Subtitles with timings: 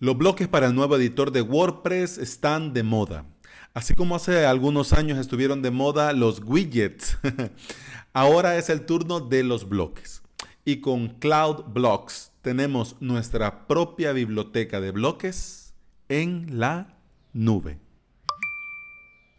[0.00, 3.24] Los bloques para el nuevo editor de WordPress están de moda.
[3.74, 7.18] Así como hace algunos años estuvieron de moda los widgets,
[8.12, 10.22] ahora es el turno de los bloques.
[10.64, 15.74] Y con Cloud Blocks tenemos nuestra propia biblioteca de bloques
[16.08, 16.96] en la
[17.32, 17.80] nube.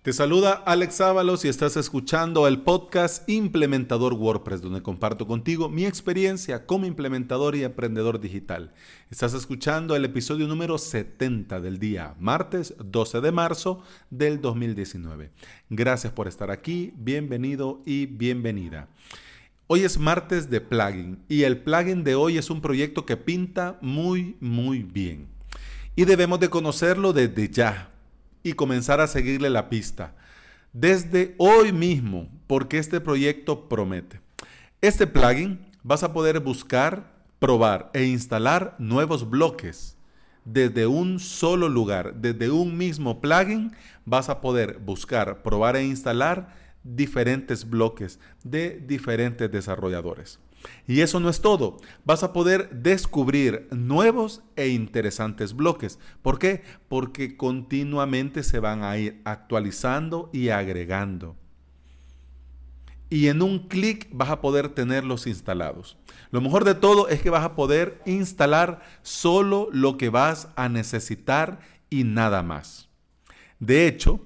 [0.02, 5.86] Te saluda Alex Ábalos y estás escuchando el podcast Implementador WordPress, donde comparto contigo mi
[5.86, 8.72] experiencia como implementador y emprendedor digital.
[9.12, 15.32] Estás escuchando el episodio número 70 del día martes 12 de marzo del 2019.
[15.70, 18.88] Gracias por estar aquí, bienvenido y bienvenida.
[19.68, 23.78] Hoy es martes de plugin y el plugin de hoy es un proyecto que pinta
[23.82, 25.28] muy, muy bien.
[25.98, 27.89] Y debemos de conocerlo desde ya
[28.44, 30.14] y comenzar a seguirle la pista.
[30.74, 34.22] Desde hoy mismo, porque este proyecto promete.
[34.82, 39.98] Este plugin vas a poder buscar, probar e instalar nuevos bloques.
[40.46, 43.72] Desde un solo lugar, desde un mismo plugin,
[44.06, 50.40] vas a poder buscar, probar e instalar diferentes bloques de diferentes desarrolladores.
[50.88, 51.78] Y eso no es todo.
[52.04, 56.00] Vas a poder descubrir nuevos e interesantes bloques.
[56.22, 56.64] ¿Por qué?
[56.88, 61.36] Porque continuamente se van a ir actualizando y agregando.
[63.10, 65.98] Y en un clic vas a poder tenerlos instalados.
[66.32, 70.70] Lo mejor de todo es que vas a poder instalar solo lo que vas a
[70.70, 72.90] necesitar y nada más.
[73.60, 74.22] De hecho,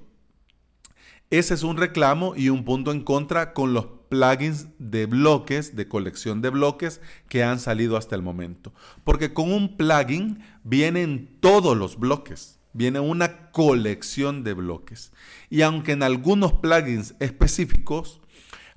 [1.30, 5.88] ese es un reclamo y un punto en contra con los plugins de bloques, de
[5.88, 8.72] colección de bloques que han salido hasta el momento.
[9.02, 15.12] Porque con un plugin vienen todos los bloques, viene una colección de bloques.
[15.50, 18.20] Y aunque en algunos plugins específicos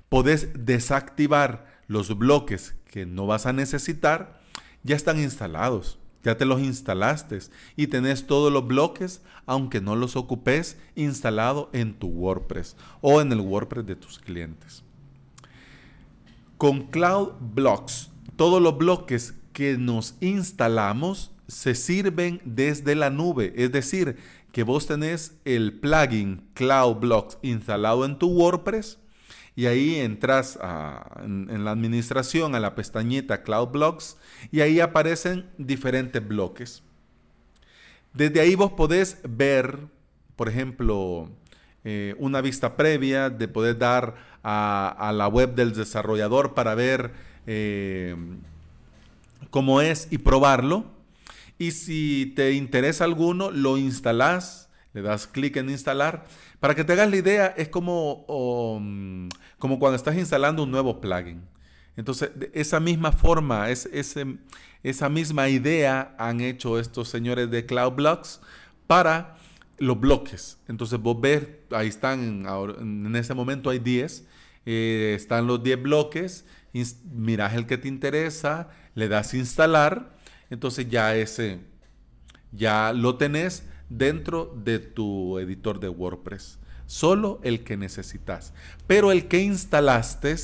[0.08, 4.40] podés desactivar los bloques que no vas a necesitar,
[4.82, 6.00] ya están instalados.
[6.24, 7.38] Ya te los instalaste
[7.76, 13.30] y tenés todos los bloques, aunque no los ocupes, instalado en tu WordPress o en
[13.30, 14.82] el WordPress de tus clientes.
[16.58, 23.52] Con Cloud Blocks, todos los bloques que nos instalamos se sirven desde la nube.
[23.56, 24.16] Es decir,
[24.50, 28.98] que vos tenés el plugin Cloud Blocks instalado en tu WordPress
[29.54, 30.58] y ahí entras
[31.22, 34.16] en, la administración a la pestañita Cloud Blocks
[34.50, 36.82] y ahí aparecen diferentes bloques.
[38.12, 39.78] Desde ahí vos podés ver,
[40.34, 41.30] por ejemplo,
[41.84, 47.12] eh, una vista previa, de poder dar a, la web del desarrollador para ver
[47.46, 48.16] eh,
[49.50, 50.86] cómo es y probarlo.
[51.58, 56.24] Y si te interesa alguno, lo instalas, le das clic en instalar.
[56.60, 58.24] Para que te hagas la idea, es como,
[59.58, 61.42] como cuando estás instalando un nuevo plugin.
[61.96, 63.88] Entonces, esa misma forma, es,
[64.82, 68.40] esa misma idea han hecho estos señores de Cloud Blocks
[68.86, 69.36] para
[69.78, 70.58] los bloques.
[70.68, 72.46] Entonces vos ves, ahí están,
[72.80, 74.24] en ese momento hay 10,
[74.70, 76.44] eh, están los 10 bloques,
[77.10, 80.14] miras el que te interesa, le das instalar,
[80.50, 81.60] entonces ya ese,
[82.52, 86.58] ya lo tenés dentro de tu editor de WordPress.
[86.84, 88.52] Solo el que necesitas.
[88.86, 90.36] Pero el que instalaste,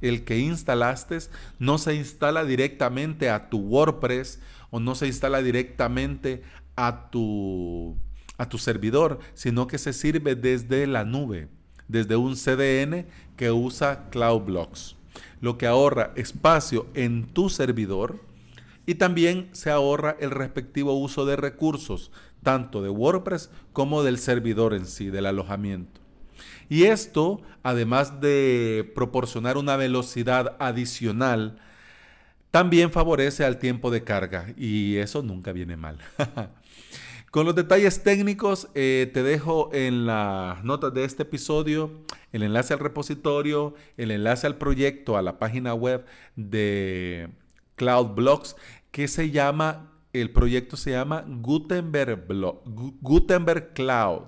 [0.00, 1.18] el que instalaste
[1.58, 4.40] no se instala directamente a tu WordPress
[4.70, 6.42] o no se instala directamente
[6.76, 7.94] a tu
[8.38, 11.48] a tu servidor, sino que se sirve desde la nube,
[11.90, 13.06] desde un CDN
[13.36, 14.96] que usa Cloud Blocks,
[15.40, 18.20] lo que ahorra espacio en tu servidor
[18.86, 22.10] y también se ahorra el respectivo uso de recursos,
[22.42, 26.00] tanto de WordPress como del servidor en sí, del alojamiento.
[26.68, 31.58] Y esto, además de proporcionar una velocidad adicional,
[32.50, 35.98] también favorece al tiempo de carga y eso nunca viene mal.
[37.30, 42.00] Con los detalles técnicos eh, te dejo en las notas de este episodio
[42.32, 46.04] el enlace al repositorio, el enlace al proyecto, a la página web
[46.34, 47.28] de
[47.76, 48.56] Cloud Blocks,
[48.90, 52.26] que se llama, el proyecto se llama Gutenberg,
[53.74, 54.26] Cloud.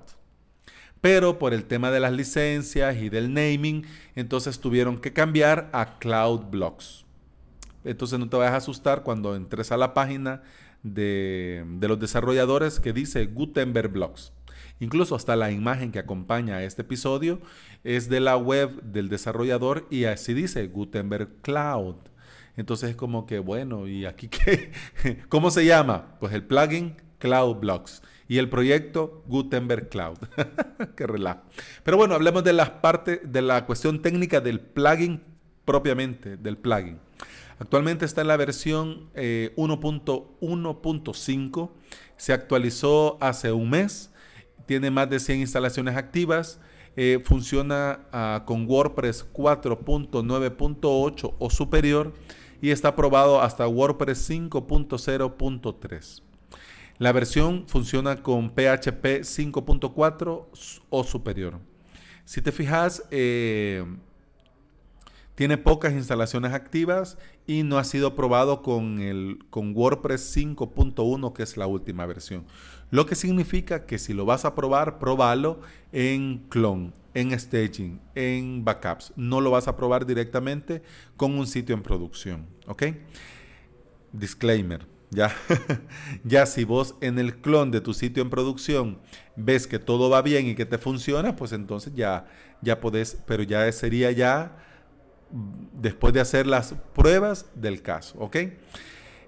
[1.01, 3.85] Pero por el tema de las licencias y del naming,
[4.15, 7.05] entonces tuvieron que cambiar a Cloud Blocks.
[7.83, 10.45] Entonces no te vayas a asustar cuando entres a la página
[10.83, 14.33] de, los desarrolladores que dice Gutenberg Blocks.
[14.81, 17.41] Incluso hasta la imagen que acompaña a este episodio
[17.85, 21.97] es de la web del desarrollador y así dice Gutenberg Cloud.
[22.57, 24.73] Entonces es como que, bueno, ¿y aquí qué?
[25.29, 26.17] ¿Cómo se llama?
[26.19, 30.19] Pues el plugin Cloud Blocks y el proyecto Gutenberg Cloud.
[30.97, 31.43] qué relajo.
[31.85, 35.23] Pero bueno, hablemos de la parte, de la cuestión técnica del plugin
[35.65, 36.99] propiamente, del plugin.
[37.63, 41.69] Actualmente está en la versión 1.1.5.
[41.69, 41.71] Eh,
[42.17, 44.11] Se actualizó hace un mes.
[44.67, 46.59] Tiene más de 100 instalaciones activas.
[46.97, 52.13] Eh, funciona ah, con WordPress 4.9.8 o superior
[52.61, 56.23] y está aprobado hasta WordPress 5.0.3.
[56.99, 60.47] La versión funciona con PHP 5.4
[60.91, 61.61] o superior.
[62.25, 63.85] Si te fijas, eh,
[65.35, 71.43] tiene pocas instalaciones activas y no ha sido probado con, el, con WordPress 5.1, que
[71.43, 72.45] es la última versión.
[72.91, 75.61] Lo que significa que si lo vas a probar, probalo
[75.93, 79.15] en clone, en staging, en backups.
[79.17, 80.83] No lo vas a probar directamente
[81.17, 82.47] con un sitio en producción.
[82.67, 82.85] ¿Ok?
[84.13, 84.87] Disclaimer.
[85.09, 85.31] Ya,
[86.25, 88.99] ya si vos en el clon de tu sitio en producción
[89.37, 92.27] ves que todo va bien y que te funciona, pues entonces ya,
[92.63, 94.57] ya podés, pero ya sería ya
[95.73, 98.37] después de hacer las pruebas del caso, ¿ok?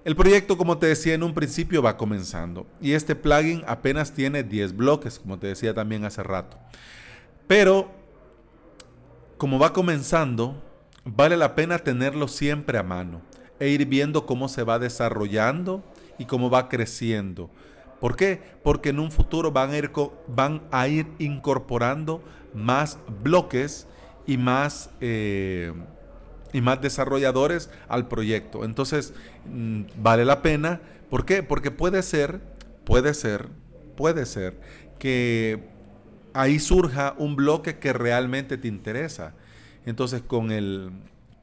[0.05, 4.43] El proyecto, como te decía en un principio, va comenzando y este plugin apenas tiene
[4.43, 6.59] 10 bloques, como te decía también hace rato.
[7.47, 7.89] Pero,
[9.37, 10.61] como va comenzando,
[11.03, 13.21] vale la pena tenerlo siempre a mano
[13.59, 15.83] e ir viendo cómo se va desarrollando
[16.19, 17.49] y cómo va creciendo.
[17.99, 18.41] ¿Por qué?
[18.63, 19.91] Porque en un futuro van a ir,
[20.27, 22.23] van a ir incorporando
[22.53, 23.87] más bloques
[24.27, 24.91] y más...
[25.01, 25.73] Eh,
[26.55, 28.63] y más desarrolladores al proyecto.
[28.63, 29.13] Entonces,
[29.51, 30.79] mm, vale la pena.
[31.09, 31.43] ¿Por qué?
[31.43, 32.39] Porque puede ser,
[32.85, 33.49] puede ser,
[33.97, 34.57] puede ser
[34.97, 35.59] que
[36.33, 39.33] ahí surja un bloque que realmente te interesa.
[39.85, 40.91] Entonces, con el,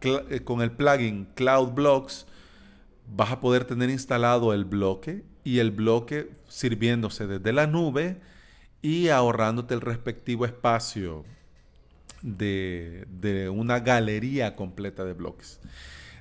[0.01, 2.25] eh, con el plugin Cloud Blocks,
[3.15, 8.17] vas a poder tener instalado el bloque y el bloque sirviéndose desde la nube
[8.81, 11.27] y ahorrándote el respectivo espacio
[12.23, 15.61] de, una galería completa de bloques.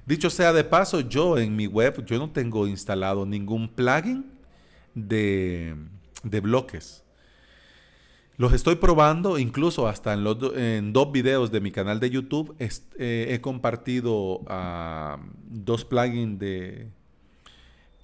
[0.06, 4.26] Dicho sea de paso, yo en mi web, yo no tengo instalado ningún plugin
[4.96, 5.76] de,
[6.24, 7.04] bloques.
[8.38, 12.56] Los estoy probando, incluso hasta en, los en dos videos de mi canal de YouTube
[12.60, 16.88] eh, he compartido ah, dos plugins de,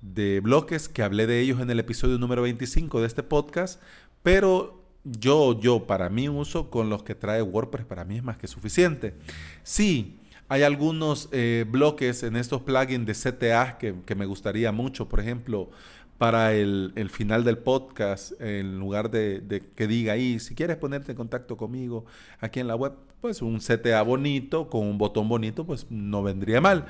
[0.02, 3.82] de bloques que hablé de ellos en el episodio número 25 de este podcast,
[4.22, 4.77] pero
[5.12, 8.48] yo, yo, para mi uso con los que trae WordPress, para mí es más que
[8.48, 9.16] suficiente.
[9.64, 10.20] Sí,
[10.50, 15.70] hay algunos eh, bloques en estos plugins de CTA que, me gustaría mucho, por ejemplo,
[16.18, 21.18] para el, final del podcast, en lugar de, que diga ahí, si quieres ponerte en
[21.18, 22.06] contacto conmigo
[22.40, 26.60] aquí en la web, pues un CTA bonito, con un botón bonito, pues no vendría
[26.60, 26.86] mal.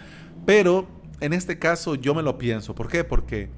[0.45, 0.87] Pero
[1.19, 2.73] en este caso yo me lo pienso.
[2.73, 3.03] ¿Por qué?
[3.03, 3.49] Porque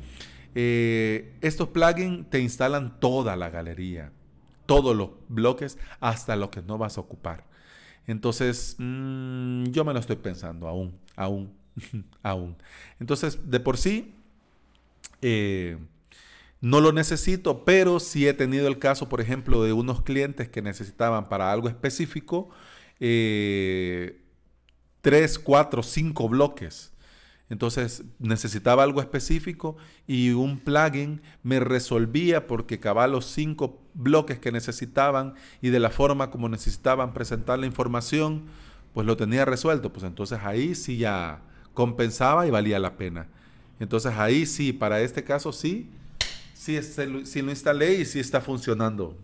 [0.56, 4.12] eh, estos plugins te instalan toda la galería
[4.70, 7.44] todos los bloques hasta lo que no vas a ocupar.
[8.06, 11.52] Entonces, mm, yo me lo estoy pensando aún, aún,
[12.22, 12.56] aún.
[13.00, 14.14] Entonces, de por sí,
[15.24, 15.80] eh,
[16.62, 20.62] no lo necesito, pero sí he tenido el caso, por ejemplo, de unos clientes que
[20.62, 22.50] necesitaban para algo específico
[23.00, 24.22] eh,
[25.02, 26.92] tres, cuatro, cinco bloques.
[27.50, 29.76] Entonces necesitaba algo específico
[30.06, 35.90] y un plugin me resolvía porque cabal los cinco bloques que necesitaban y de la
[35.90, 38.44] forma como necesitaban presentar la información,
[38.94, 39.92] pues lo tenía resuelto.
[39.92, 41.42] Pues entonces ahí sí ya
[41.74, 43.28] compensaba y valía la pena.
[43.80, 45.90] Entonces ahí sí, para este caso sí,
[46.54, 49.18] sí, sí lo instalé y sí está funcionando.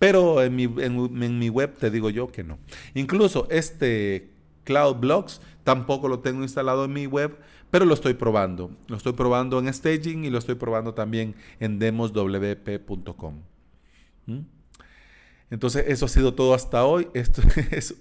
[0.00, 2.58] Pero en mi, en mi web te digo yo que no.
[2.94, 4.30] Incluso este
[4.64, 5.40] Cloud Blocks
[5.74, 7.38] tampoco lo tengo instalado en mi web
[7.70, 8.76] pero lo estoy probando.
[8.88, 13.42] Lo estoy probando en staging y lo estoy probando también en demoswp.com.
[14.26, 14.40] ¿Mm?
[15.50, 17.08] Entonces, eso ha sido todo hasta hoy.
[17.14, 17.42] Esto,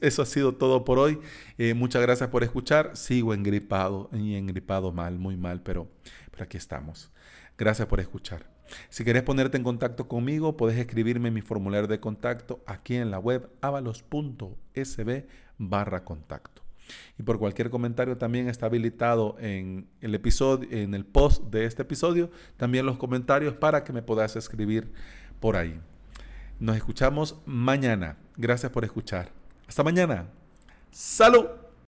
[0.02, 1.20] eso, ha sido todo por hoy.
[1.58, 2.96] Eh, muchas gracias por escuchar.
[2.96, 5.88] Sigo engripado y engripado mal, muy mal, pero,
[6.32, 7.12] pero aquí estamos.
[7.58, 8.46] Gracias por escuchar.
[8.90, 13.10] Si quieres ponerte en contacto conmigo, puedes escribirme en mi formulario de contacto aquí en
[13.10, 15.26] la web avalos.sb
[15.58, 16.69] barra contacto.
[17.18, 21.84] Y por cualquier comentario también está habilitado en el episodio, en el post de este
[21.84, 24.92] episodio, también los comentarios para que me puedas escribir
[25.40, 25.80] por ahí.
[26.60, 28.18] Nos escuchamos mañana.
[28.36, 29.32] Gracias por escuchar.
[29.68, 30.28] Hasta mañana.
[30.92, 31.59] Salud.